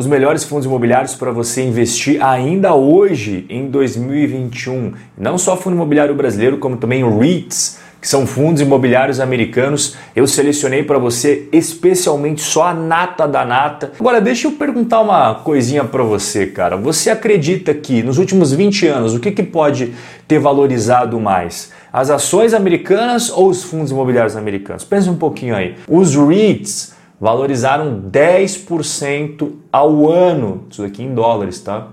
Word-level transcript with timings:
os 0.00 0.06
melhores 0.06 0.44
fundos 0.44 0.64
imobiliários 0.64 1.14
para 1.14 1.30
você 1.30 1.62
investir 1.62 2.24
ainda 2.24 2.74
hoje, 2.74 3.44
em 3.50 3.68
2021. 3.68 4.94
Não 5.16 5.36
só 5.36 5.58
fundo 5.58 5.76
imobiliário 5.76 6.14
brasileiro, 6.14 6.56
como 6.56 6.78
também 6.78 7.04
REITs, 7.06 7.78
que 8.00 8.08
são 8.08 8.26
fundos 8.26 8.62
imobiliários 8.62 9.20
americanos. 9.20 9.98
Eu 10.16 10.26
selecionei 10.26 10.82
para 10.82 10.98
você 10.98 11.50
especialmente 11.52 12.40
só 12.40 12.68
a 12.68 12.72
nata 12.72 13.28
da 13.28 13.44
nata. 13.44 13.92
Agora, 14.00 14.22
deixa 14.22 14.48
eu 14.48 14.52
perguntar 14.52 15.02
uma 15.02 15.34
coisinha 15.34 15.84
para 15.84 16.02
você, 16.02 16.46
cara. 16.46 16.78
Você 16.78 17.10
acredita 17.10 17.74
que 17.74 18.02
nos 18.02 18.16
últimos 18.16 18.52
20 18.52 18.86
anos, 18.86 19.14
o 19.14 19.20
que, 19.20 19.30
que 19.30 19.42
pode 19.42 19.92
ter 20.26 20.38
valorizado 20.38 21.20
mais? 21.20 21.72
As 21.92 22.08
ações 22.08 22.54
americanas 22.54 23.28
ou 23.28 23.50
os 23.50 23.62
fundos 23.62 23.90
imobiliários 23.90 24.34
americanos? 24.34 24.82
Pensa 24.82 25.10
um 25.10 25.16
pouquinho 25.16 25.54
aí. 25.54 25.74
Os 25.86 26.16
REITs 26.16 26.98
valorizaram 27.20 28.02
10% 28.10 29.50
ao 29.70 30.10
ano, 30.10 30.64
isso 30.70 30.82
aqui 30.82 31.02
em 31.02 31.14
dólares, 31.14 31.60
tá? 31.60 31.88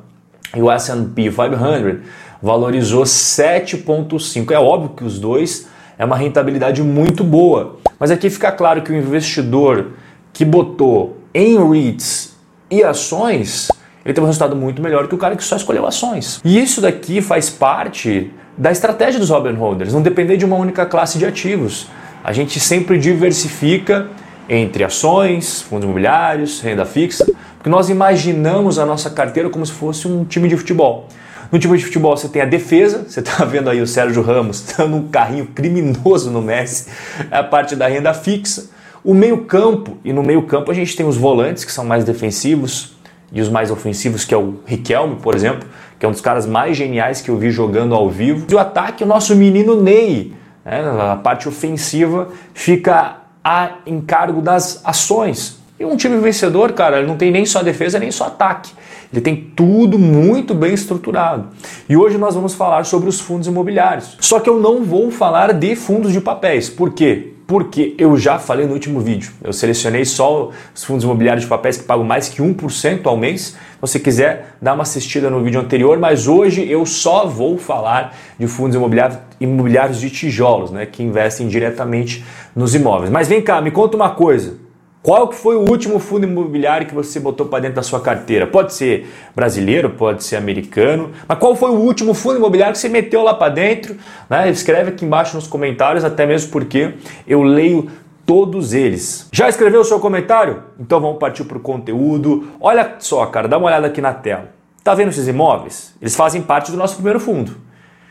E 0.56 0.62
o 0.62 0.72
S&P 0.72 1.30
500 1.30 2.08
valorizou 2.42 3.04
7,5. 3.04 4.52
É 4.52 4.60
óbvio 4.60 4.92
que 4.92 5.04
os 5.04 5.20
dois 5.20 5.68
é 5.98 6.06
uma 6.06 6.16
rentabilidade 6.16 6.82
muito 6.82 7.24
boa. 7.24 7.78
Mas 8.00 8.12
aqui 8.12 8.30
fica 8.30 8.52
claro 8.52 8.82
que 8.82 8.92
o 8.92 8.96
investidor 8.96 9.88
que 10.32 10.46
botou 10.46 11.18
em 11.34 11.58
REITs 11.58 12.36
e 12.72 12.84
ações, 12.84 13.70
ele 14.06 14.14
teve 14.14 14.22
um 14.22 14.28
resultado 14.28 14.56
muito 14.56 14.82
melhor 14.82 15.08
que 15.08 15.16
o 15.16 15.18
cara 15.18 15.36
que 15.36 15.44
só 15.44 15.58
escolheu 15.58 15.86
ações. 15.86 16.40
E 16.46 16.58
isso 16.62 16.80
daqui 16.80 17.22
faz 17.22 17.50
parte 17.50 18.32
da 18.58 18.72
estratégia 18.72 19.20
dos 19.20 19.30
Robin 19.30 19.54
Holders, 19.54 19.94
não 19.94 20.02
depender 20.02 20.38
de 20.38 20.46
uma 20.46 20.56
única 20.56 20.86
classe 20.86 21.18
de 21.18 21.26
ativos. 21.26 21.88
A 22.23 22.32
gente 22.32 22.59
sempre 22.59 22.98
diversifica 22.98 24.08
entre 24.50 24.84
ações, 24.84 25.62
fundos 25.62 25.86
imobiliários, 25.86 26.62
renda 26.62 26.86
fixa, 26.86 27.26
porque 27.58 27.70
nós 27.70 27.90
imaginamos 27.90 28.80
a 28.80 28.86
nossa 28.86 29.10
carteira 29.10 29.50
como 29.50 29.66
se 29.66 29.72
fosse 29.72 30.08
um 30.08 30.23
time 30.23 30.48
de 30.48 30.56
futebol. 30.56 31.08
No 31.52 31.60
time 31.60 31.78
de 31.78 31.86
futebol 31.86 32.16
você 32.16 32.28
tem 32.28 32.42
a 32.42 32.45
defesa, 32.45 33.06
você 33.08 33.20
está 33.20 33.44
vendo 33.45 33.70
aí 33.70 33.81
o 33.81 33.88
Sérgio 33.88 34.22
Ramos 34.22 34.62
dando 34.78 34.98
um 34.98 35.08
carrinho 35.08 35.48
criminoso 35.48 36.30
no 36.31 36.42
Messi, 36.42 36.90
é 37.31 37.38
a 37.38 37.44
parte 37.44 37.75
da 37.75 37.88
renda 37.88 38.14
fixa. 38.14 38.70
O 39.03 39.14
meio-campo, 39.14 39.98
e 40.03 40.12
no 40.12 40.22
meio-campo 40.23 40.70
a 40.70 40.73
gente 40.73 40.95
tem 40.95 41.06
os 41.06 41.16
volantes 41.16 41.64
que 41.64 41.72
são 41.72 41.86
mais 41.86 42.03
defensivos 42.03 42.98
e 43.31 43.40
os 43.42 43.50
mais 43.50 43.72
ofensivos, 43.72 44.25
que 44.25 44.34
é 44.34 44.38
o 44.38 44.56
Riquelme, 44.66 45.16
por 45.22 45.36
exemplo, 45.36 45.68
que 45.98 46.06
é 46.06 46.09
um 46.09 46.12
dos 46.12 46.22
caras 46.22 46.45
mais 46.45 46.75
geniais 46.75 47.22
que 47.22 47.30
eu 47.30 47.38
vi 47.38 47.50
jogando 47.50 47.95
ao 47.95 48.09
vivo. 48.09 48.45
E 48.50 48.56
o 48.56 48.59
ataque, 48.59 49.03
o 49.03 49.08
nosso 49.08 49.36
menino 49.36 49.81
Ney, 49.81 50.34
né? 50.66 50.81
a 51.12 51.16
parte 51.16 51.48
ofensiva 51.48 52.30
fica 52.53 53.27
a 53.48 53.78
encargo 53.86 54.42
das 54.42 54.81
ações. 54.84 55.58
E 55.80 55.86
um 55.86 55.95
time 55.95 56.17
vencedor, 56.17 56.73
cara, 56.73 56.98
ele 56.98 57.08
não 57.08 57.16
tem 57.16 57.31
nem 57.31 57.45
só 57.45 57.64
defesa 57.64 57.98
nem 57.98 58.12
só 58.12 58.26
ataque. 58.26 58.73
Ele 59.09 59.22
tem 59.22 59.38
tudo 59.56 59.98
muito 59.98 60.53
bem 60.53 60.73
estruturado. 60.73 61.48
E 61.88 61.95
hoje 61.95 62.18
nós 62.18 62.36
vamos 62.36 62.53
falar 62.53 62.86
sobre 62.86 63.08
os 63.08 63.22
fundos 63.22 63.48
imobiliários. 63.48 64.18
Só 64.20 64.42
que 64.42 64.50
eu 64.50 64.59
não 64.59 64.84
vou 64.84 65.09
falar 65.12 65.53
de 65.53 65.78
fundos 65.78 66.12
de 66.12 66.20
papéis. 66.20 66.70
Por 66.70 66.94
quê? 66.94 67.36
Porque 67.48 67.95
eu 67.98 68.17
já 68.17 68.38
falei 68.38 68.67
no 68.67 68.73
último 68.73 69.00
vídeo. 69.00 69.31
Eu 69.42 69.53
selecionei 69.53 70.03
só 70.03 70.52
os 70.76 70.84
fundos 70.84 71.06
imobiliários 71.06 71.44
de 71.44 71.50
papéis 71.50 71.78
que 71.78 71.86
pagam 71.86 72.03
mais 72.03 72.28
que 72.28 72.42
1% 72.42 73.06
ao 73.06 73.16
mês. 73.16 73.42
Se 73.42 73.56
você 73.80 74.00
quiser 74.00 74.58
dar 74.62 74.73
uma 74.73 74.84
assistida 74.84 75.30
no 75.30 75.42
vídeo 75.42 75.62
anterior, 75.62 75.98
mas 75.98 76.28
hoje 76.28 76.70
eu 76.70 76.86
só 76.86 77.25
vou 77.25 77.58
falar 77.58 78.14
de 78.38 78.48
fundos 78.48 78.75
imobiliários, 78.75 79.18
imobiliários 79.40 80.02
de 80.02 80.09
tijolos, 80.09 80.72
né, 80.72 80.86
que 80.86 81.02
investem 81.02 81.48
diretamente 81.48 82.23
nos 82.53 82.75
imóveis. 82.75 83.09
Mas 83.09 83.30
vem 83.30 83.42
cá, 83.42 83.62
me 83.62 83.72
conta 83.72 83.95
uma 83.95 84.09
coisa. 84.09 84.67
Qual 85.08 85.30
que 85.30 85.36
foi 85.38 85.55
o 85.55 85.61
último 85.61 86.00
fundo 86.00 86.27
imobiliário 86.27 86.86
que 86.86 86.94
você 86.94 87.17
botou 87.17 87.45
para 87.45 87.61
dentro 87.61 87.77
da 87.77 87.81
sua 87.81 88.02
carteira? 88.02 88.45
Pode 88.45 88.73
ser 88.73 89.08
brasileiro, 89.33 89.91
pode 89.91 90.22
ser 90.22 90.36
americano, 90.36 91.13
mas 91.25 91.39
qual 91.39 91.55
foi 91.55 91.72
o 91.72 91.75
último 91.75 92.13
fundo 92.13 92.36
imobiliário 92.36 92.73
que 92.73 92.80
você 92.80 92.89
meteu 92.89 93.23
lá 93.23 93.33
para 93.33 93.53
dentro? 93.53 93.95
Né? 94.30 94.50
Escreve 94.50 94.89
aqui 94.89 95.05
embaixo 95.05 95.38
nos 95.38 95.47
comentários, 95.47 96.03
até 96.03 96.25
mesmo 96.25 96.51
porque 96.51 96.96
eu 97.25 97.41
leio 97.41 97.90
todos 98.25 98.73
eles. 98.73 99.29
Já 99.31 99.47
escreveu 99.47 99.79
o 99.79 99.85
seu 99.85 99.97
comentário? 99.97 100.63
Então 100.78 101.00
vamos 101.00 101.19
partir 101.19 101.46
para 101.46 101.57
o 101.57 101.62
conteúdo. 101.62 102.50
Olha 102.59 102.96
só, 103.00 103.25
cara, 103.28 103.47
dá 103.47 103.57
uma 103.57 103.67
olhada 103.67 103.88
aqui 103.88 104.01
na 104.01 104.13
tela. 104.13 104.50
Tá 104.84 104.94
vendo 104.94 105.07
esses 105.07 105.29
imóveis? 105.29 105.96
Eles 106.01 106.17
fazem 106.17 106.41
parte 106.41 106.69
do 106.69 106.75
nosso 106.75 106.96
primeiro 106.96 107.22
fundo. 107.22 107.51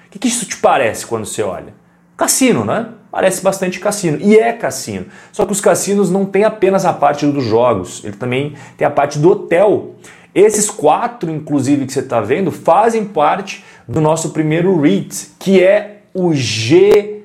O 0.07 0.11
que, 0.13 0.19
que 0.19 0.29
isso 0.29 0.47
te 0.47 0.57
parece 0.57 1.07
quando 1.07 1.27
você 1.27 1.43
olha? 1.43 1.75
Cassino, 2.17 2.65
né? 2.65 2.89
Parece 3.17 3.43
bastante 3.43 3.81
cassino. 3.81 4.19
E 4.21 4.39
é 4.39 4.53
cassino. 4.53 5.07
Só 5.33 5.47
que 5.47 5.53
os 5.53 5.59
cassinos 5.63 6.11
não 6.11 6.27
tem 6.27 6.45
apenas 6.45 6.85
a 6.85 6.93
parte 6.93 7.25
dos 7.25 7.45
jogos, 7.45 8.05
ele 8.05 8.15
também 8.15 8.53
tem 8.77 8.87
a 8.87 8.91
parte 8.91 9.19
do 9.19 9.31
hotel. 9.31 9.95
Esses 10.35 10.69
quatro, 10.69 11.31
inclusive, 11.31 11.87
que 11.87 11.95
você 11.95 12.01
está 12.01 12.21
vendo, 12.21 12.53
fazem 12.53 13.07
parte 13.07 13.65
do 13.89 14.03
nosso 14.03 14.33
primeiro 14.33 14.79
REIT, 14.79 15.31
que 15.39 15.65
é 15.65 16.03
o 16.13 16.29
GLPI. 16.29 17.17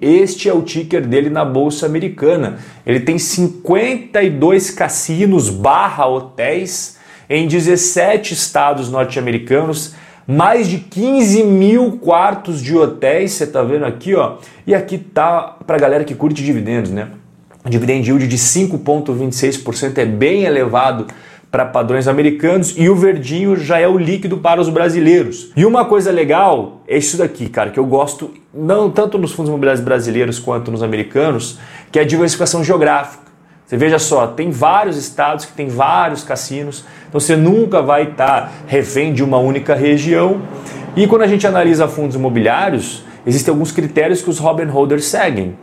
Este 0.00 0.48
é 0.48 0.54
o 0.54 0.62
ticker 0.62 1.06
dele 1.06 1.28
na 1.28 1.44
Bolsa 1.44 1.84
Americana. 1.84 2.60
Ele 2.86 3.00
tem 3.00 3.18
52 3.18 4.70
cassinos 4.70 5.50
barra 5.50 6.06
hotéis 6.06 6.96
em 7.28 7.46
17 7.46 8.32
estados 8.32 8.90
norte-americanos 8.90 9.94
mais 10.30 10.68
de 10.68 10.76
15 10.76 11.42
mil 11.42 11.92
quartos 11.92 12.62
de 12.62 12.76
hotéis, 12.76 13.32
você 13.32 13.44
está 13.44 13.62
vendo 13.62 13.86
aqui, 13.86 14.14
ó. 14.14 14.36
E 14.66 14.74
aqui 14.74 14.98
tá 14.98 15.56
para 15.66 15.76
a 15.76 15.80
galera 15.80 16.04
que 16.04 16.14
curte 16.14 16.44
dividendos, 16.44 16.90
né? 16.90 17.08
Dividend 17.66 18.06
yield 18.06 18.28
de 18.28 18.36
5,26% 18.36 19.96
é 19.96 20.04
bem 20.04 20.44
elevado 20.44 21.06
para 21.50 21.64
padrões 21.64 22.06
americanos 22.06 22.74
e 22.76 22.90
o 22.90 22.94
verdinho 22.94 23.56
já 23.56 23.78
é 23.78 23.88
o 23.88 23.96
líquido 23.96 24.36
para 24.36 24.60
os 24.60 24.68
brasileiros. 24.68 25.50
E 25.56 25.64
uma 25.64 25.86
coisa 25.86 26.10
legal 26.10 26.82
é 26.86 26.98
isso 26.98 27.16
daqui, 27.16 27.48
cara, 27.48 27.70
que 27.70 27.80
eu 27.80 27.86
gosto 27.86 28.30
não 28.52 28.90
tanto 28.90 29.16
nos 29.16 29.32
fundos 29.32 29.48
imobiliários 29.48 29.82
brasileiros 29.82 30.38
quanto 30.38 30.70
nos 30.70 30.82
americanos, 30.82 31.58
que 31.90 31.98
é 31.98 32.02
a 32.02 32.06
diversificação 32.06 32.62
geográfica. 32.62 33.27
Você 33.68 33.76
veja 33.76 33.98
só, 33.98 34.28
tem 34.28 34.50
vários 34.50 34.96
estados 34.96 35.44
que 35.44 35.52
tem 35.52 35.68
vários 35.68 36.24
cassinos, 36.24 36.86
então 37.06 37.20
você 37.20 37.36
nunca 37.36 37.82
vai 37.82 38.04
estar 38.04 38.50
refém 38.66 39.12
de 39.12 39.22
uma 39.22 39.36
única 39.36 39.74
região. 39.74 40.40
E 40.96 41.06
quando 41.06 41.20
a 41.20 41.26
gente 41.26 41.46
analisa 41.46 41.86
fundos 41.86 42.16
imobiliários, 42.16 43.04
existem 43.26 43.52
alguns 43.52 43.70
critérios 43.70 44.22
que 44.22 44.30
os 44.30 44.38
Robin 44.38 44.64
Holders 44.64 45.04
seguem. 45.04 45.54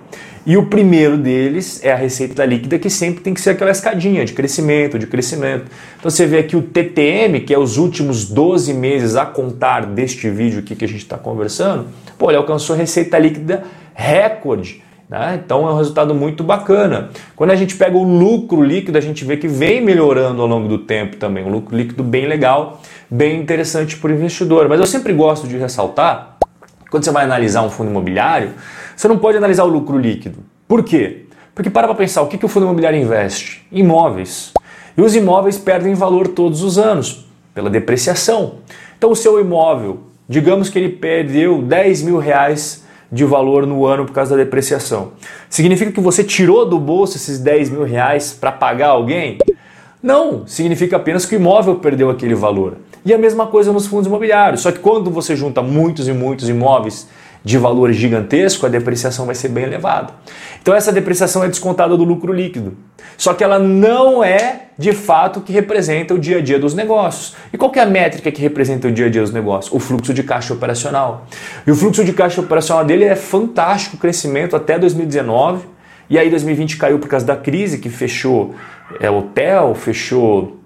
E 0.46 0.56
o 0.56 0.68
primeiro 0.68 1.18
deles 1.18 1.84
é 1.84 1.92
a 1.92 1.96
receita 1.96 2.46
líquida, 2.46 2.78
que 2.78 2.92
sempre 2.92 3.24
tem 3.24 3.34
que 3.34 3.42
ser 3.42 3.50
aquela 3.50 3.72
escadinha 3.72 4.24
de 4.24 4.34
crescimento, 4.34 5.00
de 5.00 5.08
crescimento. 5.08 5.66
Então 5.98 6.12
você 6.12 6.28
vê 6.28 6.38
aqui 6.38 6.56
o 6.56 6.62
TTM, 6.62 7.40
que 7.40 7.52
é 7.52 7.58
os 7.58 7.78
últimos 7.78 8.26
12 8.26 8.72
meses 8.72 9.16
a 9.16 9.26
contar 9.26 9.84
deste 9.84 10.30
vídeo 10.30 10.60
aqui 10.60 10.76
que 10.76 10.86
a 10.86 10.88
gente 10.88 11.02
está 11.02 11.18
conversando, 11.18 11.88
pô, 12.20 12.30
ele 12.30 12.38
alcançou 12.38 12.76
receita 12.76 13.18
líquida 13.18 13.64
recorde 13.96 14.85
né? 15.10 15.40
Então 15.44 15.68
é 15.68 15.72
um 15.72 15.78
resultado 15.78 16.14
muito 16.16 16.44
bacana. 16.44 17.10
Quando 17.36 17.52
a 17.52 17.56
gente 17.56 17.76
pega 17.76 17.96
o 17.98 18.04
lucro 18.04 18.62
líquido, 18.62 18.98
a 18.98 19.02
gente 19.02 19.24
vê 19.24 19.38
que 19.38 19.48
vem 19.48 19.82
melhorando 19.82 20.42
ao 20.42 20.48
longo 20.48 20.68
do 20.68 20.80
tempo 20.80 21.18
também. 21.18 21.44
Um 21.44 21.52
lucro 21.52 21.76
líquido 21.76 22.04
bem 22.04 22.28
legal, 22.28 22.82
bem 23.10 23.40
interessante 23.40 23.98
para 23.98 24.12
o 24.12 24.14
investidor. 24.14 24.68
Mas 24.68 24.80
eu 24.80 24.86
sempre 24.86 25.14
gosto 25.14 25.48
de 25.48 25.58
ressaltar, 25.58 26.38
quando 26.90 27.04
você 27.04 27.12
vai 27.12 27.24
analisar 27.24 27.62
um 27.62 27.70
fundo 27.70 27.90
imobiliário, 27.90 28.54
você 28.96 29.08
não 29.08 29.18
pode 29.18 29.38
analisar 29.38 29.64
o 29.64 29.68
lucro 29.68 29.98
líquido. 29.98 30.40
Por 30.68 30.84
quê? 30.84 31.26
Porque 31.54 31.70
para 31.70 31.88
para 31.88 31.96
pensar, 31.96 32.22
o 32.22 32.28
que, 32.28 32.38
que 32.38 32.46
o 32.46 32.50
fundo 32.50 32.64
imobiliário 32.64 33.00
investe? 33.00 33.66
Imóveis. 33.72 34.54
E 34.98 35.02
os 35.02 35.16
imóveis 35.16 35.58
perdem 35.58 35.94
valor 35.94 36.30
todos 36.30 36.64
os 36.64 36.78
anos, 36.78 37.26
pela 37.54 37.70
depreciação. 37.70 38.56
Então 38.98 39.12
o 39.12 39.16
seu 39.16 39.40
imóvel, 39.40 40.04
digamos 40.28 40.70
que 40.70 40.80
ele 40.80 40.90
perdeu 40.90 41.62
10 41.62 42.02
mil 42.04 42.18
reais 42.18 42.85
de 43.12 43.24
valor 43.24 43.66
no 43.66 43.86
ano 43.86 44.06
por 44.06 44.14
causa 44.14 44.36
da 44.36 44.44
depreciação. 44.44 45.12
Significa 45.50 45.92
que 45.92 46.02
você 46.02 46.24
tirou 46.24 46.66
do 46.66 46.80
bolso 46.80 47.18
esses 47.18 47.40
10 47.40 47.70
mil 47.70 47.84
reais 47.84 48.34
para 48.34 48.52
pagar 48.52 48.90
alguém? 48.90 49.38
Não, 50.02 50.46
significa 50.46 50.98
apenas 50.98 51.26
que 51.26 51.36
o 51.36 51.40
imóvel 51.40 51.76
perdeu 51.76 52.10
aquele 52.10 52.36
valor. 52.36 52.78
E 53.06 53.14
a 53.14 53.18
mesma 53.18 53.48
coisa 53.48 53.72
nos 53.72 53.88
fundos 53.88 54.08
imobiliários. 54.08 54.62
Só 54.62 54.72
que 54.72 54.80
quando 54.80 55.10
você 55.10 55.36
junta 55.36 55.62
muitos 55.62 56.08
e 56.08 56.14
muitos 56.14 56.50
imóveis 56.50 57.08
de 57.46 57.60
valor 57.60 57.94
gigantesco, 57.94 58.66
a 58.66 58.70
depreciação 58.70 59.28
vai 59.28 59.36
ser 59.36 59.50
bem 59.50 59.66
elevada. 59.66 60.12
Então 60.60 60.74
essa 60.74 60.92
depreciação 60.92 61.44
é 61.44 61.48
descontada 61.48 61.96
do 61.96 62.04
lucro 62.04 62.34
líquido. 62.34 62.76
Só 63.16 63.36
que 63.36 63.44
ela 63.44 63.60
não 63.60 64.24
é 64.24 64.64
de 64.80 64.92
fato 64.94 65.40
que 65.40 65.54
representa 65.54 66.16
o 66.16 66.20
dia 66.20 66.40
a 66.40 66.42
dia 66.42 66.58
dos 66.58 66.74
negócios. 66.74 67.36
E 67.54 67.58
qual 67.58 67.72
é 67.76 67.80
a 67.80 67.86
métrica 67.86 68.32
que 68.32 68.42
representa 68.42 68.88
o 68.88 68.92
dia 68.92 69.06
a 69.06 69.10
dia 69.10 69.22
dos 69.22 69.32
negócios? 69.32 69.72
O 69.72 69.80
fluxo 69.80 70.12
de 70.12 70.24
caixa 70.24 70.56
operacional. 70.56 71.28
E 71.68 71.72
o 71.72 71.76
fluxo 71.76 72.04
de 72.04 72.14
caixa 72.14 72.42
operacional 72.42 72.84
dele 72.84 73.04
é 73.04 73.16
fantástico, 73.16 73.96
crescimento 73.96 74.56
até 74.56 74.80
2019. 74.80 75.68
E 76.10 76.18
aí 76.18 76.32
2020 76.32 76.78
caiu 76.78 76.98
por 76.98 77.08
causa 77.08 77.28
da 77.28 77.36
crise 77.36 77.78
que 77.78 77.90
fechou 77.90 78.56
é, 79.00 79.08
hotel, 79.10 79.76
fechou 79.76 80.60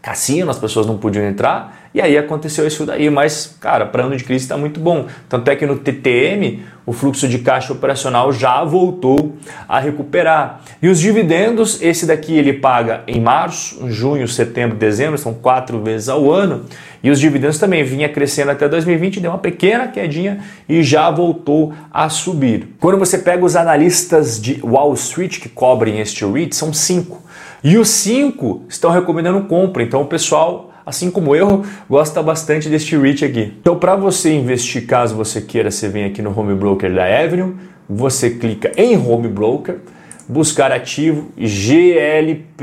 cassino, 0.00 0.50
as 0.50 0.58
pessoas 0.58 0.86
não 0.86 0.96
podiam 0.96 1.26
entrar. 1.26 1.81
E 1.94 2.00
aí 2.00 2.16
aconteceu 2.16 2.66
isso 2.66 2.86
daí, 2.86 3.10
mas, 3.10 3.56
cara, 3.60 3.84
para 3.84 4.04
ano 4.04 4.16
de 4.16 4.24
crise 4.24 4.44
está 4.44 4.56
muito 4.56 4.80
bom. 4.80 5.06
Tanto 5.28 5.50
é 5.50 5.56
que 5.56 5.66
no 5.66 5.76
TTM 5.76 6.62
o 6.86 6.92
fluxo 6.92 7.28
de 7.28 7.38
caixa 7.38 7.72
operacional 7.72 8.32
já 8.32 8.64
voltou 8.64 9.36
a 9.68 9.78
recuperar. 9.78 10.62
E 10.80 10.88
os 10.88 10.98
dividendos, 10.98 11.80
esse 11.82 12.06
daqui 12.06 12.36
ele 12.36 12.54
paga 12.54 13.02
em 13.06 13.20
março, 13.20 13.88
junho, 13.90 14.26
setembro, 14.26 14.76
dezembro, 14.76 15.18
são 15.18 15.34
quatro 15.34 15.82
vezes 15.82 16.08
ao 16.08 16.30
ano. 16.30 16.64
E 17.02 17.10
os 17.10 17.20
dividendos 17.20 17.58
também 17.58 17.84
vinha 17.84 18.08
crescendo 18.08 18.50
até 18.50 18.68
2020, 18.68 19.20
deu 19.20 19.30
uma 19.30 19.38
pequena 19.38 19.86
quedinha 19.88 20.40
e 20.68 20.82
já 20.82 21.10
voltou 21.10 21.74
a 21.92 22.08
subir. 22.08 22.74
Quando 22.80 22.98
você 22.98 23.18
pega 23.18 23.44
os 23.44 23.54
analistas 23.54 24.40
de 24.40 24.60
Wall 24.62 24.94
Street 24.94 25.40
que 25.40 25.48
cobrem 25.48 26.00
este 26.00 26.24
REIT, 26.24 26.56
são 26.56 26.72
cinco. 26.72 27.22
E 27.62 27.76
os 27.76 27.90
cinco 27.90 28.64
estão 28.68 28.90
recomendando 28.90 29.42
compra. 29.42 29.82
Então 29.82 30.02
o 30.02 30.06
pessoal 30.06 30.71
assim 30.84 31.10
como 31.10 31.34
eu, 31.36 31.64
gosta 31.88 32.22
bastante 32.22 32.68
deste 32.68 32.96
REIT 32.96 33.24
aqui. 33.24 33.52
Então, 33.60 33.78
para 33.78 33.96
você 33.96 34.32
investir, 34.32 34.86
caso 34.86 35.14
você 35.14 35.40
queira, 35.40 35.70
você 35.70 35.88
vem 35.88 36.04
aqui 36.04 36.20
no 36.22 36.38
Home 36.38 36.54
Broker 36.54 36.92
da 36.92 37.04
Avenue, 37.04 37.54
você 37.88 38.30
clica 38.30 38.72
em 38.76 38.96
Home 38.96 39.28
Broker, 39.28 39.76
buscar 40.28 40.72
ativo 40.72 41.28
GLPI 41.36 42.62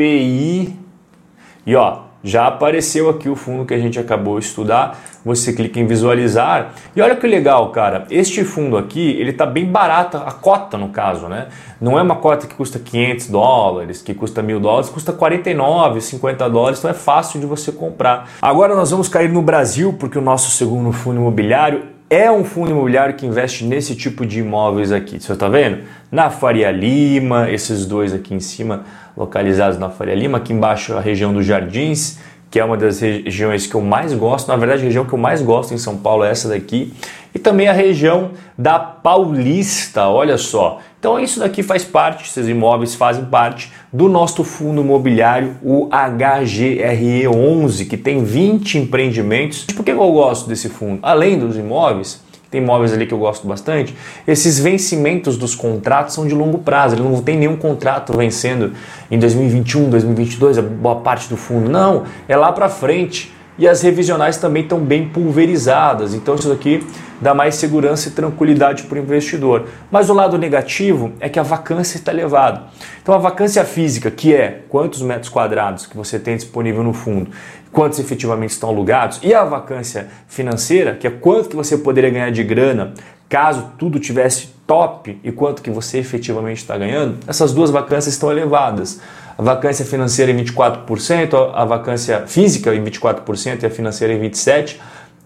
e 1.65 1.75
ó, 1.75 2.08
já 2.23 2.47
apareceu 2.47 3.09
aqui 3.09 3.29
o 3.29 3.35
fundo 3.35 3.65
que 3.65 3.73
a 3.73 3.77
gente 3.77 3.99
acabou 3.99 4.39
de 4.39 4.45
estudar. 4.45 4.99
Você 5.23 5.53
clica 5.53 5.79
em 5.79 5.85
visualizar 5.85 6.73
e 6.95 7.01
olha 7.01 7.15
que 7.15 7.27
legal, 7.27 7.71
cara. 7.71 8.05
Este 8.09 8.43
fundo 8.43 8.77
aqui, 8.77 9.11
ele 9.19 9.33
tá 9.33 9.45
bem 9.45 9.65
barato, 9.65 10.17
a 10.17 10.31
cota 10.31 10.77
no 10.77 10.89
caso, 10.89 11.27
né? 11.27 11.47
Não 11.79 11.97
é 11.97 12.01
uma 12.01 12.15
cota 12.15 12.47
que 12.47 12.55
custa 12.55 12.79
500 12.79 13.27
dólares, 13.27 14.01
que 14.01 14.13
custa 14.13 14.41
mil 14.41 14.59
dólares, 14.59 14.89
custa 14.89 15.11
49, 15.13 16.01
50 16.01 16.49
dólares, 16.49 16.79
então 16.79 16.91
é 16.91 16.93
fácil 16.93 17.39
de 17.39 17.45
você 17.45 17.71
comprar. 17.71 18.29
Agora 18.41 18.75
nós 18.75 18.91
vamos 18.91 19.07
cair 19.07 19.29
no 19.29 19.41
Brasil, 19.41 19.93
porque 19.93 20.17
o 20.17 20.21
nosso 20.21 20.51
segundo 20.51 20.91
fundo 20.91 21.19
imobiliário 21.19 21.99
é 22.09 22.31
um 22.31 22.43
fundo 22.43 22.71
imobiliário 22.71 23.13
que 23.15 23.25
investe 23.25 23.63
nesse 23.63 23.95
tipo 23.95 24.25
de 24.25 24.39
imóveis 24.39 24.91
aqui. 24.91 25.19
Você 25.19 25.31
está 25.31 25.47
vendo? 25.47 25.83
Na 26.11 26.31
Faria 26.31 26.71
Lima, 26.71 27.51
esses 27.51 27.85
dois 27.85 28.13
aqui 28.13 28.33
em 28.33 28.39
cima, 28.39 28.83
localizados 29.19 29.77
na 29.77 29.89
Faria 29.89 30.15
Lima, 30.15 30.37
aqui 30.37 30.53
embaixo 30.53 30.95
a 30.95 31.01
região 31.01 31.33
dos 31.33 31.45
Jardins, 31.45 32.17
que 32.49 32.57
é 32.59 32.63
uma 32.63 32.77
das 32.77 33.01
regiões 33.01 33.67
que 33.67 33.75
eu 33.75 33.81
mais 33.81 34.13
gosto. 34.13 34.47
Na 34.47 34.55
verdade, 34.55 34.81
a 34.81 34.85
região 34.85 35.03
que 35.05 35.13
eu 35.13 35.19
mais 35.19 35.41
gosto 35.41 35.73
em 35.73 35.77
São 35.77 35.97
Paulo 35.97 36.23
é 36.23 36.31
essa 36.31 36.47
daqui. 36.49 36.93
E 37.35 37.37
também 37.37 37.67
a 37.67 37.73
região 37.73 38.31
da 38.57 38.79
Paulista, 38.79 40.07
olha 40.07 40.37
só. 40.37 40.79
Então 40.99 41.19
isso 41.19 41.39
daqui 41.39 41.61
faz 41.61 41.83
parte, 41.83 42.25
esses 42.25 42.47
imóveis 42.47 42.95
fazem 42.95 43.25
parte 43.25 43.71
do 43.93 44.09
nosso 44.09 44.43
fundo 44.43 44.81
imobiliário, 44.81 45.57
o 45.61 45.87
HGRE11, 45.89 47.87
que 47.87 47.97
tem 47.97 48.23
20 48.23 48.79
empreendimentos. 48.79 49.65
Por 49.65 49.85
que 49.85 49.91
eu 49.91 50.11
gosto 50.11 50.49
desse 50.49 50.69
fundo? 50.69 50.99
Além 51.03 51.37
dos 51.37 51.55
imóveis, 51.55 52.21
tem 52.49 52.61
imóveis 52.61 52.93
ali 52.93 53.05
que 53.05 53.13
eu 53.13 53.19
gosto 53.19 53.47
bastante, 53.47 53.95
esses 54.27 54.59
vencimentos 54.59 55.37
dos 55.37 55.55
contratos 55.55 56.15
são 56.15 56.27
de 56.27 56.33
longo 56.33 56.59
prazo, 56.59 56.95
ele 56.95 57.03
não 57.03 57.21
tem 57.21 57.37
nenhum 57.37 57.55
contrato 57.55 58.15
vencendo 58.17 58.73
em 59.09 59.19
2021, 59.19 59.89
2022, 59.89 60.57
a 60.57 60.61
boa 60.61 60.97
parte 60.97 61.29
do 61.29 61.37
fundo, 61.37 61.69
não, 61.69 62.03
é 62.27 62.35
lá 62.35 62.51
para 62.51 62.69
frente. 62.69 63.33
E 63.59 63.67
as 63.67 63.81
revisionais 63.81 64.37
também 64.37 64.63
estão 64.63 64.79
bem 64.79 65.09
pulverizadas, 65.09 66.13
então 66.13 66.33
isso 66.35 66.49
aqui 66.49 66.81
dá 67.19 67.33
mais 67.33 67.55
segurança 67.55 68.07
e 68.07 68.11
tranquilidade 68.11 68.83
para 68.83 68.97
o 68.97 69.01
investidor. 69.01 69.65
Mas 69.91 70.09
o 70.09 70.13
lado 70.13 70.37
negativo 70.37 71.11
é 71.19 71.27
que 71.27 71.37
a 71.37 71.43
vacância 71.43 71.97
está 71.97 72.13
elevada. 72.13 72.63
Então 73.01 73.13
a 73.13 73.17
vacância 73.17 73.65
física, 73.65 74.09
que 74.09 74.33
é 74.33 74.63
quantos 74.69 75.01
metros 75.01 75.29
quadrados 75.29 75.85
que 75.85 75.97
você 75.97 76.17
tem 76.17 76.37
disponível 76.37 76.83
no 76.83 76.93
fundo, 76.93 77.31
quantos 77.71 77.99
efetivamente 77.99 78.51
estão 78.51 78.69
alugados, 78.69 79.19
e 79.21 79.33
a 79.33 79.43
vacância 79.43 80.07
financeira, 80.27 80.95
que 80.95 81.07
é 81.07 81.09
quanto 81.09 81.49
que 81.49 81.55
você 81.55 81.77
poderia 81.77 82.09
ganhar 82.09 82.31
de 82.31 82.43
grana 82.43 82.93
caso 83.29 83.71
tudo 83.77 83.99
tivesse 83.99 84.49
top 84.65 85.19
e 85.23 85.31
quanto 85.31 85.61
que 85.61 85.69
você 85.69 85.99
efetivamente 85.99 86.57
está 86.57 86.77
ganhando, 86.77 87.19
essas 87.27 87.53
duas 87.53 87.69
vacâncias 87.69 88.13
estão 88.15 88.31
elevadas. 88.31 88.99
A 89.37 89.41
vacância 89.41 89.85
financeira 89.85 90.31
em 90.31 90.37
24%, 90.43 91.51
a 91.53 91.63
vacância 91.63 92.25
física 92.27 92.73
em 92.75 92.83
24% 92.83 93.63
e 93.63 93.65
a 93.67 93.69
financeira 93.69 94.13
em 94.13 94.19
27%. 94.19 94.75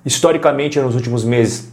Historicamente, 0.06 0.80
nos 0.80 0.96
últimos 0.96 1.24
meses, 1.24 1.73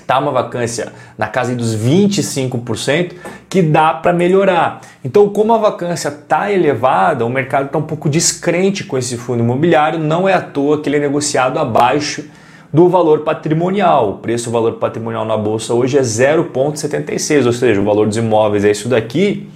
está 0.00 0.18
uma 0.18 0.32
vacância 0.32 0.92
na 1.16 1.28
casa 1.28 1.54
dos 1.54 1.76
25%, 1.76 3.12
que 3.48 3.62
dá 3.62 3.94
para 3.94 4.12
melhorar. 4.12 4.80
Então, 5.04 5.28
como 5.28 5.52
a 5.52 5.58
vacância 5.58 6.08
está 6.08 6.50
elevada, 6.52 7.24
o 7.24 7.30
mercado 7.30 7.66
está 7.66 7.78
um 7.78 7.82
pouco 7.82 8.08
descrente 8.08 8.84
com 8.84 8.98
esse 8.98 9.16
fundo 9.16 9.42
imobiliário, 9.42 9.98
não 9.98 10.28
é 10.28 10.34
à 10.34 10.40
toa 10.40 10.80
que 10.80 10.88
ele 10.88 10.96
é 10.96 11.00
negociado 11.00 11.58
abaixo 11.58 12.24
do 12.72 12.88
valor 12.88 13.20
patrimonial. 13.20 14.10
O 14.10 14.18
preço 14.18 14.50
valor 14.50 14.74
patrimonial 14.74 15.24
na 15.24 15.36
bolsa 15.36 15.74
hoje 15.74 15.98
é 15.98 16.02
0,76, 16.02 17.46
ou 17.46 17.52
seja, 17.52 17.80
o 17.80 17.84
valor 17.84 18.06
dos 18.06 18.16
imóveis 18.16 18.64
é 18.64 18.70
isso 18.70 18.88
daqui. 18.88 19.48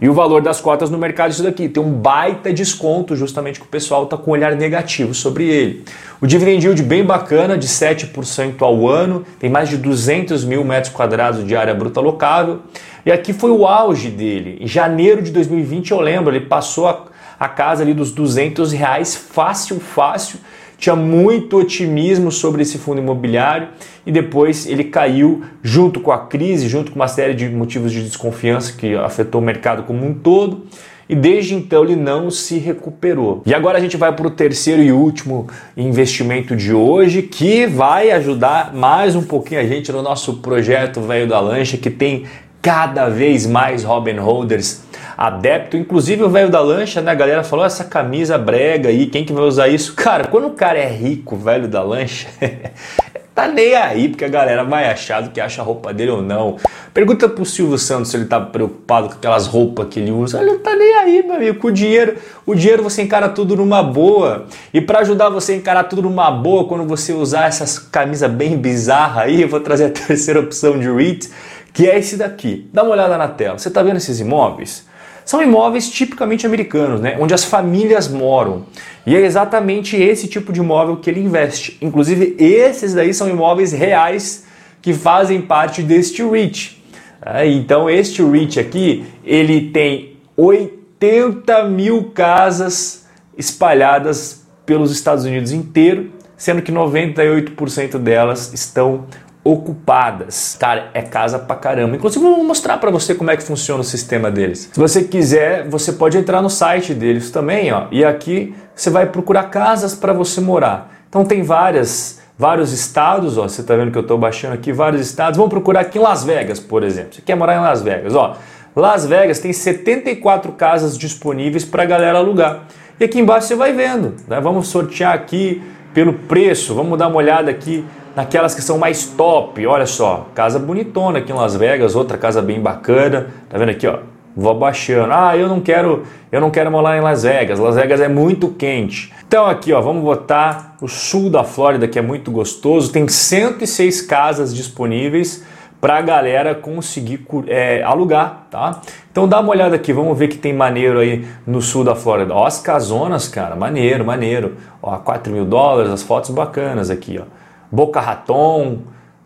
E 0.00 0.08
o 0.08 0.12
valor 0.12 0.40
das 0.42 0.60
cotas 0.60 0.90
no 0.90 0.98
mercado 0.98 1.28
é 1.28 1.30
isso 1.30 1.42
daqui. 1.42 1.68
Tem 1.68 1.82
um 1.82 1.90
baita 1.90 2.52
desconto, 2.52 3.16
justamente 3.16 3.58
que 3.58 3.66
o 3.66 3.68
pessoal 3.68 4.04
está 4.04 4.16
com 4.16 4.30
um 4.30 4.34
olhar 4.34 4.54
negativo 4.54 5.12
sobre 5.12 5.44
ele. 5.48 5.84
O 6.20 6.26
dividend 6.26 6.64
yield 6.64 6.82
bem 6.82 7.04
bacana, 7.04 7.58
de 7.58 7.66
7% 7.66 8.62
ao 8.62 8.88
ano, 8.88 9.24
tem 9.40 9.50
mais 9.50 9.68
de 9.68 9.76
200 9.76 10.44
mil 10.44 10.64
metros 10.64 10.92
quadrados 10.92 11.44
de 11.46 11.56
área 11.56 11.74
bruta 11.74 12.00
locável. 12.00 12.60
E 13.04 13.10
aqui 13.10 13.32
foi 13.32 13.50
o 13.50 13.66
auge 13.66 14.08
dele. 14.08 14.58
Em 14.60 14.66
janeiro 14.66 15.20
de 15.20 15.32
2020, 15.32 15.90
eu 15.90 16.00
lembro, 16.00 16.34
ele 16.34 16.46
passou 16.46 16.86
a, 16.86 17.06
a 17.38 17.48
casa 17.48 17.82
ali 17.82 17.92
dos 17.92 18.12
200 18.12 18.70
reais, 18.72 19.16
fácil, 19.16 19.80
fácil 19.80 20.38
tinha 20.78 20.94
muito 20.94 21.58
otimismo 21.58 22.30
sobre 22.30 22.62
esse 22.62 22.78
fundo 22.78 23.00
imobiliário 23.00 23.68
e 24.06 24.12
depois 24.12 24.64
ele 24.66 24.84
caiu 24.84 25.42
junto 25.60 26.00
com 26.00 26.12
a 26.12 26.18
crise, 26.26 26.68
junto 26.68 26.92
com 26.92 26.96
uma 26.96 27.08
série 27.08 27.34
de 27.34 27.48
motivos 27.48 27.92
de 27.92 28.02
desconfiança 28.02 28.72
que 28.72 28.94
afetou 28.94 29.40
o 29.40 29.44
mercado 29.44 29.82
como 29.82 30.06
um 30.06 30.14
todo. 30.14 30.66
E 31.08 31.16
desde 31.16 31.54
então 31.54 31.84
ele 31.84 31.96
não 31.96 32.30
se 32.30 32.58
recuperou. 32.58 33.42
E 33.46 33.54
agora 33.54 33.78
a 33.78 33.80
gente 33.80 33.96
vai 33.96 34.14
para 34.14 34.26
o 34.26 34.30
terceiro 34.30 34.82
e 34.82 34.92
último 34.92 35.46
investimento 35.74 36.54
de 36.54 36.74
hoje, 36.74 37.22
que 37.22 37.66
vai 37.66 38.10
ajudar 38.10 38.74
mais 38.74 39.16
um 39.16 39.22
pouquinho 39.22 39.60
a 39.62 39.64
gente 39.64 39.90
no 39.90 40.02
nosso 40.02 40.34
projeto 40.34 41.00
Velho 41.00 41.26
da 41.26 41.40
Lancha, 41.40 41.78
que 41.78 41.88
tem 41.88 42.26
cada 42.62 43.08
vez 43.08 43.46
mais 43.46 43.84
Robin 43.84 44.16
Holders 44.18 44.82
adepto. 45.16 45.76
Inclusive 45.76 46.22
o 46.22 46.30
velho 46.30 46.48
da 46.48 46.60
lancha, 46.60 47.00
né? 47.00 47.10
A 47.10 47.14
galera 47.14 47.42
falou 47.42 47.64
essa 47.64 47.84
camisa 47.84 48.38
brega 48.38 48.88
aí, 48.88 49.06
quem 49.06 49.24
que 49.24 49.32
vai 49.32 49.42
usar 49.42 49.68
isso? 49.68 49.94
Cara, 49.94 50.28
quando 50.28 50.46
o 50.46 50.52
cara 50.52 50.78
é 50.78 50.88
rico, 50.88 51.36
velho 51.36 51.66
da 51.66 51.82
lancha, 51.82 52.28
tá 53.38 53.46
nem 53.46 53.72
aí, 53.76 54.08
porque 54.08 54.24
a 54.24 54.28
galera 54.28 54.64
vai 54.64 54.90
achar 54.90 55.22
do 55.22 55.30
que 55.30 55.40
acha 55.40 55.62
a 55.62 55.64
roupa 55.64 55.94
dele 55.94 56.10
ou 56.10 56.20
não. 56.20 56.56
Pergunta 56.92 57.28
pro 57.28 57.44
Silvio 57.44 57.78
Santos 57.78 58.10
se 58.10 58.16
ele 58.16 58.24
tá 58.24 58.40
preocupado 58.40 59.10
com 59.10 59.14
aquelas 59.14 59.46
roupas 59.46 59.86
que 59.88 60.00
ele 60.00 60.10
usa. 60.10 60.42
Ele 60.42 60.58
tá 60.58 60.74
nem 60.74 60.94
aí, 60.94 61.22
meu 61.22 61.36
amigo, 61.36 61.60
com 61.60 61.68
o 61.68 61.72
dinheiro. 61.72 62.16
O 62.44 62.52
dinheiro 62.52 62.82
você 62.82 63.02
encara 63.02 63.28
tudo 63.28 63.54
numa 63.54 63.80
boa. 63.80 64.46
E 64.74 64.80
para 64.80 64.98
ajudar 65.00 65.28
você 65.28 65.52
a 65.52 65.56
encarar 65.56 65.84
tudo 65.84 66.02
numa 66.02 66.32
boa, 66.32 66.66
quando 66.66 66.84
você 66.84 67.12
usar 67.12 67.46
essas 67.46 67.78
camisas 67.78 68.28
bem 68.28 68.56
bizarras 68.56 69.18
aí, 69.18 69.42
eu 69.42 69.48
vou 69.48 69.60
trazer 69.60 69.84
a 69.84 69.90
terceira 70.06 70.40
opção 70.40 70.76
de 70.76 70.90
REIT, 70.90 71.30
que 71.72 71.88
é 71.88 71.96
esse 71.96 72.16
daqui. 72.16 72.68
Dá 72.72 72.82
uma 72.82 72.90
olhada 72.90 73.16
na 73.16 73.28
tela. 73.28 73.56
Você 73.56 73.70
tá 73.70 73.84
vendo 73.84 73.98
esses 73.98 74.18
imóveis? 74.18 74.87
São 75.28 75.42
imóveis 75.42 75.90
tipicamente 75.90 76.46
americanos, 76.46 77.02
né? 77.02 77.18
onde 77.20 77.34
as 77.34 77.44
famílias 77.44 78.08
moram. 78.08 78.64
E 79.04 79.14
é 79.14 79.20
exatamente 79.20 79.94
esse 79.94 80.26
tipo 80.26 80.50
de 80.50 80.60
imóvel 80.60 80.96
que 80.96 81.10
ele 81.10 81.20
investe. 81.20 81.76
Inclusive, 81.82 82.34
esses 82.38 82.94
daí 82.94 83.12
são 83.12 83.28
imóveis 83.28 83.70
reais 83.70 84.46
que 84.80 84.94
fazem 84.94 85.42
parte 85.42 85.82
deste 85.82 86.22
REIT. 86.22 86.82
É, 87.20 87.46
então, 87.46 87.90
este 87.90 88.22
REIT 88.22 88.58
aqui, 88.58 89.04
ele 89.22 89.68
tem 89.68 90.16
80 90.34 91.62
mil 91.64 92.04
casas 92.04 93.06
espalhadas 93.36 94.46
pelos 94.64 94.90
Estados 94.90 95.26
Unidos 95.26 95.52
inteiro, 95.52 96.10
sendo 96.38 96.62
que 96.62 96.72
98% 96.72 97.98
delas 97.98 98.54
estão 98.54 99.04
ocupadas. 99.48 100.58
Cara, 100.60 100.90
é 100.92 101.00
casa 101.00 101.38
pra 101.38 101.56
caramba. 101.56 101.96
Inclusive, 101.96 102.22
vou 102.22 102.44
mostrar 102.44 102.76
para 102.76 102.90
você 102.90 103.14
como 103.14 103.30
é 103.30 103.36
que 103.36 103.42
funciona 103.42 103.80
o 103.80 103.84
sistema 103.84 104.30
deles. 104.30 104.68
Se 104.70 104.78
você 104.78 105.04
quiser, 105.04 105.66
você 105.66 105.90
pode 105.92 106.18
entrar 106.18 106.42
no 106.42 106.50
site 106.50 106.92
deles 106.92 107.30
também, 107.30 107.72
ó. 107.72 107.86
E 107.90 108.04
aqui 108.04 108.54
você 108.74 108.90
vai 108.90 109.06
procurar 109.06 109.44
casas 109.44 109.94
para 109.94 110.12
você 110.12 110.38
morar. 110.42 110.92
Então 111.08 111.24
tem 111.24 111.42
várias, 111.42 112.20
vários 112.36 112.74
estados, 112.74 113.38
ó. 113.38 113.48
Você 113.48 113.62
tá 113.62 113.74
vendo 113.74 113.90
que 113.90 113.96
eu 113.96 114.02
estou 114.02 114.18
baixando 114.18 114.52
aqui 114.52 114.70
vários 114.70 115.00
estados. 115.00 115.38
Vamos 115.38 115.50
procurar 115.50 115.80
aqui 115.80 115.96
em 115.96 116.02
Las 116.02 116.24
Vegas, 116.24 116.60
por 116.60 116.82
exemplo. 116.82 117.14
Você 117.14 117.22
quer 117.22 117.34
morar 117.34 117.56
em 117.56 117.60
Las 117.60 117.80
Vegas, 117.80 118.14
ó. 118.14 118.36
Las 118.76 119.06
Vegas 119.06 119.38
tem 119.38 119.50
74 119.50 120.52
casas 120.52 120.98
disponíveis 120.98 121.64
para 121.64 121.86
galera 121.86 122.18
alugar. 122.18 122.64
E 123.00 123.04
aqui 123.04 123.18
embaixo 123.18 123.48
você 123.48 123.56
vai 123.56 123.72
vendo. 123.72 124.14
Né? 124.28 124.40
Vamos 124.42 124.68
sortear 124.68 125.14
aqui 125.14 125.62
pelo 125.98 126.12
preço. 126.12 126.76
Vamos 126.76 126.96
dar 126.96 127.08
uma 127.08 127.16
olhada 127.16 127.50
aqui 127.50 127.84
naquelas 128.14 128.54
que 128.54 128.62
são 128.62 128.78
mais 128.78 129.04
top. 129.04 129.66
Olha 129.66 129.84
só, 129.84 130.28
casa 130.32 130.56
bonitona 130.56 131.18
aqui 131.18 131.32
em 131.32 131.34
Las 131.34 131.56
Vegas, 131.56 131.96
outra 131.96 132.16
casa 132.16 132.40
bem 132.40 132.60
bacana. 132.60 133.26
Tá 133.50 133.58
vendo 133.58 133.70
aqui, 133.70 133.84
ó? 133.84 133.98
vou 134.36 134.52
abaixando. 134.52 135.12
Ah, 135.12 135.36
eu 135.36 135.48
não 135.48 135.60
quero, 135.60 136.04
eu 136.30 136.40
não 136.40 136.52
quero 136.52 136.70
morar 136.70 136.96
em 136.96 137.00
Las 137.00 137.24
Vegas. 137.24 137.58
Las 137.58 137.74
Vegas 137.74 138.00
é 138.00 138.06
muito 138.06 138.46
quente. 138.50 139.12
Então 139.26 139.44
aqui, 139.46 139.72
ó, 139.72 139.80
vamos 139.80 140.04
botar 140.04 140.76
o 140.80 140.86
sul 140.86 141.28
da 141.28 141.42
Flórida, 141.42 141.88
que 141.88 141.98
é 141.98 142.02
muito 142.02 142.30
gostoso. 142.30 142.92
Tem 142.92 143.08
106 143.08 144.00
casas 144.02 144.54
disponíveis 144.54 145.44
para 145.80 145.98
a 145.98 146.02
galera 146.02 146.54
conseguir 146.54 147.24
é, 147.46 147.82
alugar, 147.82 148.46
tá? 148.50 148.80
Então 149.10 149.28
dá 149.28 149.40
uma 149.40 149.50
olhada 149.50 149.76
aqui, 149.76 149.92
vamos 149.92 150.18
ver 150.18 150.28
que 150.28 150.36
tem 150.36 150.52
maneiro 150.52 150.98
aí 150.98 151.26
no 151.46 151.62
sul 151.62 151.84
da 151.84 151.94
Flórida. 151.94 152.34
Ó, 152.34 152.46
as 152.46 152.60
casonas, 152.60 153.28
cara, 153.28 153.54
maneiro, 153.54 154.04
maneiro. 154.04 154.56
Ó, 154.82 154.96
4 154.96 155.32
mil 155.32 155.44
dólares, 155.44 155.92
as 155.92 156.02
fotos 156.02 156.30
bacanas 156.30 156.90
aqui, 156.90 157.20
ó. 157.20 157.24
Boca 157.70 158.00
Raton, 158.00 158.78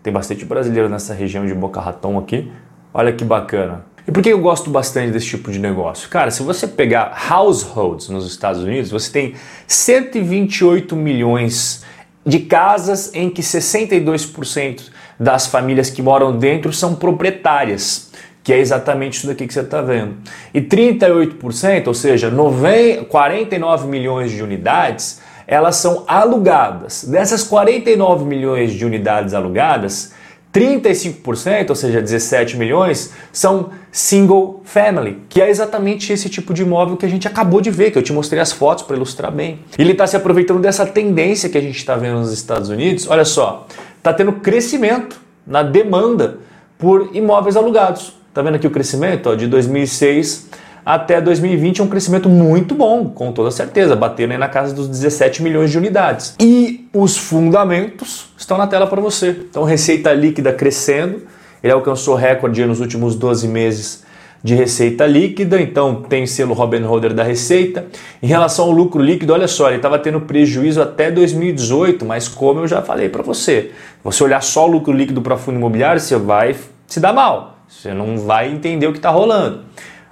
tem 0.02 0.12
bastante 0.12 0.44
brasileiro 0.44 0.88
nessa 0.88 1.14
região 1.14 1.46
de 1.46 1.54
Boca 1.54 1.80
Raton 1.80 2.18
aqui. 2.18 2.50
Olha 2.92 3.12
que 3.12 3.24
bacana. 3.24 3.84
E 4.06 4.10
por 4.10 4.22
que 4.22 4.30
eu 4.30 4.40
gosto 4.40 4.68
bastante 4.68 5.12
desse 5.12 5.26
tipo 5.26 5.50
de 5.50 5.60
negócio? 5.60 6.08
Cara, 6.08 6.30
se 6.30 6.42
você 6.42 6.66
pegar 6.66 7.16
households 7.30 8.08
nos 8.08 8.26
Estados 8.26 8.62
Unidos, 8.62 8.90
você 8.90 9.10
tem 9.10 9.34
128 9.66 10.96
milhões 10.96 11.84
de 12.26 12.40
casas 12.40 13.14
em 13.14 13.30
que 13.30 13.42
62% 13.42 14.90
das 15.18 15.46
famílias 15.46 15.90
que 15.90 16.02
moram 16.02 16.36
dentro 16.36 16.72
são 16.72 16.94
proprietárias, 16.94 18.10
que 18.42 18.52
é 18.52 18.58
exatamente 18.58 19.18
isso 19.18 19.26
daqui 19.26 19.46
que 19.46 19.54
você 19.54 19.60
está 19.60 19.80
vendo. 19.80 20.16
E 20.52 20.60
38%, 20.60 21.86
ou 21.86 21.94
seja, 21.94 22.30
90, 22.30 23.04
49 23.04 23.86
milhões 23.86 24.30
de 24.30 24.42
unidades, 24.42 25.20
elas 25.46 25.76
são 25.76 26.04
alugadas. 26.06 27.04
Dessas 27.04 27.42
49 27.44 28.24
milhões 28.24 28.72
de 28.72 28.84
unidades 28.84 29.34
alugadas, 29.34 30.12
35%, 30.52 31.70
ou 31.70 31.76
seja, 31.76 32.00
17 32.00 32.58
milhões, 32.58 33.12
são 33.32 33.70
single 33.90 34.60
family, 34.64 35.22
que 35.28 35.40
é 35.40 35.48
exatamente 35.48 36.12
esse 36.12 36.28
tipo 36.28 36.52
de 36.52 36.62
imóvel 36.62 36.96
que 36.96 37.06
a 37.06 37.08
gente 37.08 37.26
acabou 37.26 37.60
de 37.60 37.70
ver, 37.70 37.90
que 37.90 37.98
eu 37.98 38.02
te 38.02 38.12
mostrei 38.12 38.40
as 38.40 38.52
fotos 38.52 38.84
para 38.84 38.96
ilustrar 38.96 39.32
bem. 39.32 39.60
Ele 39.78 39.92
está 39.92 40.06
se 40.06 40.16
aproveitando 40.16 40.60
dessa 40.60 40.84
tendência 40.84 41.48
que 41.48 41.56
a 41.56 41.60
gente 41.60 41.76
está 41.76 41.96
vendo 41.96 42.18
nos 42.18 42.32
Estados 42.32 42.68
Unidos. 42.68 43.08
Olha 43.08 43.24
só, 43.24 43.66
está 44.02 44.12
tendo 44.12 44.32
crescimento 44.32 45.20
na 45.46 45.62
demanda 45.62 46.38
por 46.76 47.10
imóveis 47.14 47.56
alugados. 47.56 48.12
Está 48.28 48.42
vendo 48.42 48.56
aqui 48.56 48.66
o 48.66 48.70
crescimento 48.70 49.30
ó, 49.30 49.36
de 49.36 49.46
2006 49.46 50.50
até 50.84 51.20
2020 51.20 51.80
é 51.80 51.84
um 51.84 51.86
crescimento 51.86 52.28
muito 52.28 52.74
bom, 52.74 53.08
com 53.10 53.30
toda 53.30 53.52
certeza, 53.52 53.94
batendo 53.94 54.32
aí 54.32 54.38
na 54.38 54.48
casa 54.48 54.74
dos 54.74 54.88
17 54.88 55.40
milhões 55.40 55.70
de 55.70 55.78
unidades. 55.78 56.34
E 56.40 56.88
os 56.92 57.16
fundamentos 57.16 58.32
estão 58.36 58.58
na 58.58 58.66
tela 58.66 58.88
para 58.88 59.00
você. 59.00 59.30
Então, 59.48 59.62
receita 59.62 60.12
líquida 60.12 60.52
crescendo, 60.52 61.22
ele 61.62 61.72
alcançou 61.72 62.16
recorde 62.16 62.66
nos 62.66 62.80
últimos 62.80 63.14
12 63.14 63.46
meses 63.46 64.02
de 64.42 64.54
receita 64.54 65.06
líquida, 65.06 65.60
então 65.60 66.02
tem 66.02 66.26
selo 66.26 66.52
Robin 66.52 66.80
Holder 66.80 67.14
da 67.14 67.22
receita. 67.22 67.86
Em 68.22 68.26
relação 68.26 68.66
ao 68.66 68.70
lucro 68.72 69.00
líquido, 69.00 69.32
olha 69.32 69.46
só, 69.46 69.68
ele 69.68 69.76
estava 69.76 69.98
tendo 69.98 70.20
prejuízo 70.22 70.82
até 70.82 71.10
2018, 71.10 72.04
mas 72.04 72.26
como 72.26 72.60
eu 72.60 72.68
já 72.68 72.82
falei 72.82 73.08
para 73.08 73.22
você, 73.22 73.70
você 74.02 74.24
olhar 74.24 74.42
só 74.42 74.66
o 74.66 74.70
lucro 74.70 74.92
líquido 74.92 75.22
para 75.22 75.36
fundo 75.36 75.58
imobiliário, 75.58 76.00
você 76.00 76.16
vai 76.16 76.56
se 76.86 76.98
dar 76.98 77.12
mal, 77.12 77.58
você 77.68 77.94
não 77.94 78.18
vai 78.18 78.50
entender 78.50 78.86
o 78.86 78.92
que 78.92 78.98
está 78.98 79.10
rolando. 79.10 79.60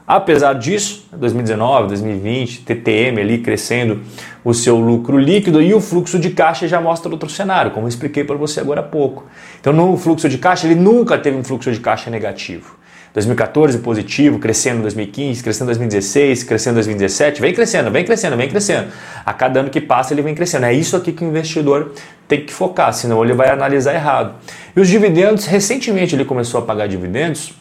Apesar 0.07 0.55
disso, 0.55 1.07
2019, 1.13 1.89
2020, 1.89 2.63
TTM 2.63 3.21
ali 3.21 3.39
crescendo 3.39 4.01
o 4.45 4.53
seu 4.53 4.77
lucro 4.77 5.17
líquido 5.17 5.63
e 5.63 5.73
o 5.73 5.81
fluxo 5.81 6.19
de 6.19 6.31
caixa 6.31 6.67
já 6.67 6.81
mostra 6.81 7.13
outro 7.13 7.29
cenário, 7.29 7.71
como 7.71 7.87
eu 7.87 7.89
expliquei 7.89 8.25
para 8.25 8.35
você 8.35 8.59
agora 8.59 8.81
há 8.81 8.83
pouco. 8.83 9.27
Então, 9.61 9.73
no 9.73 9.97
fluxo 9.97 10.29
de 10.29 10.39
caixa, 10.39 10.67
ele 10.67 10.75
nunca 10.75 11.17
teve 11.17 11.37
um 11.37 11.45
fluxo 11.45 11.71
de 11.71 11.79
caixa 11.79 12.11
negativo. 12.11 12.80
2014 13.13 13.79
positivo, 13.79 14.39
crescendo 14.39 14.79
em 14.79 14.83
2015, 14.83 15.43
crescendo 15.43 15.65
em 15.65 15.75
2016, 15.75 16.45
crescendo 16.45 16.75
em 16.75 16.77
2017, 16.77 17.41
vem 17.41 17.53
crescendo, 17.53 17.91
vem 17.91 18.05
crescendo, 18.05 18.37
vem 18.37 18.49
crescendo. 18.49 18.89
A 19.27 19.33
cada 19.33 19.61
ano 19.61 19.71
que 19.71 19.81
passa 19.81 20.15
ele 20.15 20.23
vem 20.23 20.35
crescendo. 20.35 20.67
É 20.67 20.73
isso 20.73 20.97
aqui 20.97 21.13
que 21.13 21.25
o 21.25 21.27
investidor 21.27 21.93
tem 22.29 22.45
que 22.45 22.53
focar, 22.53 22.93
senão 22.93 23.25
ele 23.25 23.33
vai 23.33 23.51
analisar 23.51 23.95
errado. 23.95 24.35
E 24.77 24.81
os 24.81 24.89
dividendos, 24.89 25.47
recentemente 25.47 26.15
ele 26.15 26.25
começou 26.25 26.61
a 26.61 26.63
pagar 26.63 26.87
dividendos, 26.87 27.53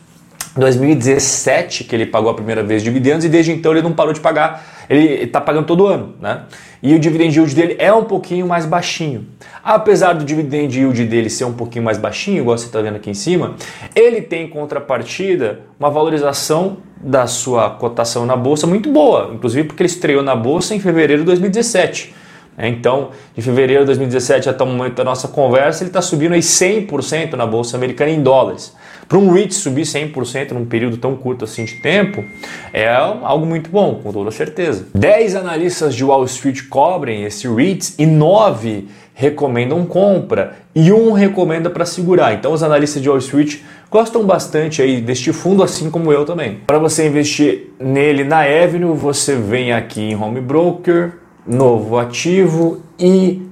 2017 0.55 1.83
que 1.83 1.95
ele 1.95 2.05
pagou 2.05 2.29
a 2.29 2.33
primeira 2.33 2.63
vez 2.63 2.83
dividendos 2.83 3.25
e 3.25 3.29
desde 3.29 3.51
então 3.51 3.71
ele 3.71 3.81
não 3.81 3.93
parou 3.93 4.13
de 4.13 4.19
pagar, 4.19 4.78
ele 4.89 5.23
está 5.23 5.39
pagando 5.39 5.67
todo 5.67 5.85
ano, 5.85 6.15
né? 6.19 6.45
E 6.81 6.95
o 6.95 6.99
dividend 6.99 7.37
yield 7.37 7.53
dele 7.53 7.75
é 7.77 7.93
um 7.93 8.05
pouquinho 8.05 8.47
mais 8.47 8.65
baixinho. 8.65 9.27
Apesar 9.63 10.13
do 10.13 10.25
dividend 10.25 10.75
yield 10.75 11.05
dele 11.05 11.29
ser 11.29 11.45
um 11.45 11.53
pouquinho 11.53 11.85
mais 11.85 11.97
baixinho, 11.97 12.39
igual 12.39 12.57
você 12.57 12.65
está 12.65 12.81
vendo 12.81 12.95
aqui 12.95 13.09
em 13.09 13.13
cima, 13.13 13.55
ele 13.95 14.21
tem 14.21 14.45
em 14.45 14.49
contrapartida 14.49 15.59
uma 15.79 15.89
valorização 15.89 16.77
da 17.01 17.27
sua 17.27 17.69
cotação 17.69 18.25
na 18.25 18.35
bolsa 18.35 18.65
muito 18.65 18.91
boa, 18.91 19.31
inclusive 19.33 19.67
porque 19.67 19.83
ele 19.83 19.89
estreou 19.89 20.23
na 20.23 20.35
bolsa 20.35 20.73
em 20.73 20.79
fevereiro 20.79 21.21
de 21.21 21.25
2017. 21.27 22.15
É, 22.57 22.67
então, 22.67 23.11
de 23.33 23.41
fevereiro 23.41 23.83
de 23.83 23.85
2017 23.85 24.49
até 24.49 24.63
o 24.65 24.67
momento 24.67 24.95
da 24.95 25.03
nossa 25.05 25.29
conversa, 25.29 25.81
ele 25.81 25.91
está 25.91 26.01
subindo 26.01 26.33
aí 26.33 26.41
100% 26.41 27.33
na 27.35 27.45
Bolsa 27.45 27.77
Americana 27.77 28.11
em 28.11 28.21
dólares. 28.21 28.75
Para 29.09 29.17
um 29.17 29.31
REIT 29.31 29.55
subir 29.55 29.81
100% 29.81 30.51
num 30.51 30.65
período 30.65 30.97
tão 30.97 31.15
curto 31.15 31.43
assim 31.43 31.65
de 31.65 31.81
tempo, 31.81 32.23
é 32.71 32.87
algo 32.87 33.43
muito 33.43 33.67
bom, 33.67 33.95
com 33.95 34.13
toda 34.13 34.29
certeza. 34.29 34.85
10 34.93 35.35
analistas 35.35 35.95
de 35.95 36.05
Wall 36.05 36.23
Street 36.25 36.67
cobrem 36.69 37.23
esse 37.23 37.47
REIT 37.47 37.95
e 37.97 38.05
9 38.05 38.87
recomendam 39.15 39.83
compra 39.83 40.57
e 40.75 40.93
um 40.93 41.11
recomenda 41.11 41.71
para 41.71 41.85
segurar. 41.85 42.35
Então 42.35 42.53
os 42.53 42.61
analistas 42.61 43.01
de 43.01 43.09
Wall 43.09 43.17
Street 43.17 43.61
gostam 43.89 44.23
bastante 44.23 44.79
aí 44.79 45.01
deste 45.01 45.33
fundo, 45.33 45.63
assim 45.63 45.89
como 45.89 46.13
eu 46.13 46.23
também. 46.23 46.59
Para 46.67 46.77
você 46.77 47.07
investir 47.07 47.71
nele 47.79 48.23
na 48.23 48.41
Avenue, 48.41 48.95
você 48.95 49.35
vem 49.35 49.73
aqui 49.73 50.01
em 50.01 50.15
Home 50.15 50.39
Broker, 50.39 51.13
novo 51.47 51.97
ativo 51.97 52.83
INVH 52.99 53.49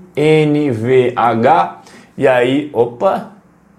e 2.16 2.28
aí, 2.28 2.70
opa, 2.74 3.37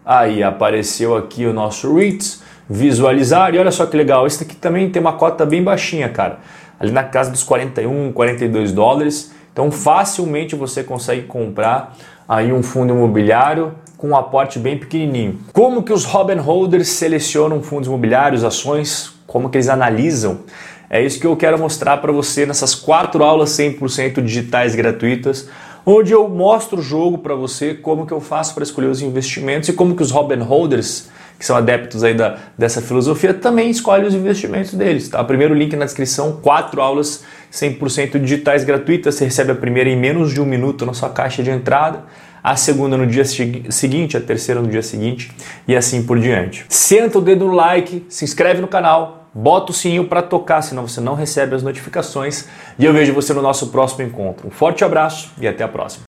aí 0.09 0.43
apareceu 0.43 1.15
aqui 1.15 1.45
o 1.45 1.53
nosso 1.53 1.95
REITs, 1.95 2.43
visualizar 2.67 3.55
e 3.55 3.59
olha 3.59 3.71
só 3.71 3.85
que 3.85 3.95
legal, 3.95 4.27
esse 4.27 4.43
aqui 4.43 4.57
também 4.57 4.89
tem 4.89 5.03
uma 5.03 5.13
cota 5.13 5.45
bem 5.45 5.63
baixinha, 5.63 6.09
cara, 6.09 6.39
ali 6.81 6.91
na 6.91 7.05
casa 7.05 7.31
dos 7.31 7.43
41, 7.43 8.11
42 8.13 8.73
dólares, 8.73 9.35
então 9.53 9.71
facilmente 9.71 10.57
você 10.57 10.83
consegue 10.83 11.27
comprar 11.27 11.95
aí 12.27 12.51
um 12.51 12.63
fundo 12.63 12.95
imobiliário 12.95 13.75
com 13.99 14.09
um 14.09 14.17
aporte 14.17 14.59
bem 14.59 14.79
pequenininho. 14.79 15.41
Como 15.53 15.83
que 15.83 15.93
os 15.93 16.07
Robin 16.07 16.37
Holders 16.37 16.89
selecionam 16.89 17.63
fundos 17.63 17.87
imobiliários, 17.87 18.45
ações, 18.45 19.13
como 19.27 19.51
que 19.51 19.59
eles 19.59 19.69
analisam? 19.69 20.41
É 20.89 21.03
isso 21.03 21.21
que 21.21 21.27
eu 21.27 21.37
quero 21.37 21.59
mostrar 21.59 21.99
para 21.99 22.13
você 22.13 22.47
nessas 22.47 22.75
quatro 22.75 23.23
aulas 23.23 23.51
100% 23.51 24.23
digitais 24.23 24.75
gratuitas, 24.75 25.51
onde 25.91 26.13
eu 26.13 26.29
mostro 26.29 26.81
o 26.81 26.83
jogo 26.83 27.19
para 27.19 27.35
você, 27.35 27.73
como 27.73 28.07
que 28.07 28.13
eu 28.13 28.21
faço 28.21 28.55
para 28.55 28.63
escolher 28.63 28.89
os 28.89 29.01
investimentos 29.01 29.69
e 29.71 29.73
como 29.73 29.97
que 29.97 30.03
os 30.03 30.11
Robin 30.11 30.41
Holders, 30.41 31.09
que 31.39 31.47
são 31.47 31.57
adeptos 31.57 32.05
aí 32.05 32.13
da, 32.13 32.37
dessa 32.59 32.83
filosofia, 32.83 33.33
também 33.33 33.71
escolhem 33.71 34.07
os 34.07 34.15
investimentos 34.15 34.75
deles. 34.75 35.09
Tá? 35.09 35.25
Primeiro 35.25 35.55
link 35.55 35.75
na 35.77 35.87
descrição, 35.87 36.41
quatro 36.43 36.83
aulas 36.83 37.25
100% 37.51 38.19
digitais 38.21 38.65
gratuitas, 38.65 39.15
você 39.15 39.25
recebe 39.25 39.53
a 39.53 39.55
primeira 39.55 39.89
em 39.89 39.97
menos 39.97 40.35
de 40.35 40.41
um 40.43 40.45
minuto 40.45 40.85
na 40.85 40.93
sua 40.93 41.09
caixa 41.09 41.43
de 41.43 41.51
entrada, 41.51 42.05
a 42.45 42.55
segunda 42.55 42.97
no 42.97 43.07
dia 43.07 43.25
seguinte, 43.25 44.17
a 44.17 44.21
terceira 44.21 44.61
no 44.61 44.69
dia 44.69 44.83
seguinte 44.83 45.31
e 45.67 45.75
assim 45.75 46.03
por 46.03 46.19
diante. 46.19 46.67
Senta 46.69 47.19
o 47.19 47.23
dedo 47.23 47.47
no 47.47 47.53
like, 47.53 48.05
se 48.11 48.25
inscreve 48.25 48.61
no 48.61 48.69
canal, 48.69 49.18
bota 49.35 49.73
o 49.73 49.75
sininho 49.75 50.07
para 50.07 50.23
tocar, 50.23 50.63
senão 50.63 50.87
você 50.87 51.01
não 51.01 51.15
recebe 51.15 51.55
as 51.55 51.63
notificações. 51.63 52.47
E 52.79 52.85
eu 52.85 52.93
vejo 52.93 53.13
você 53.13 53.33
no 53.33 53.43
nosso 53.43 53.69
próximo 53.69 54.03
encontro. 54.03 54.47
Um 54.47 54.51
forte 54.51 54.85
abraço 54.85 55.31
e 55.39 55.47
até 55.47 55.65
a 55.65 55.69
próxima. 55.69 56.07